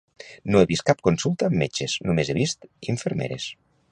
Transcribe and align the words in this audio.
No 0.53 0.61
he 0.63 0.67
vist 0.71 0.83
cap 0.89 1.03
consulta 1.07 1.49
amb 1.49 1.59
metges, 1.63 1.95
només 2.13 2.31
he 2.35 2.39
vist 2.39 2.67
infermeres 2.97 3.49